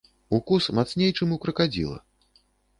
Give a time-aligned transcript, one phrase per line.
[0.37, 1.97] Укус мацней, чым у кракадзіла.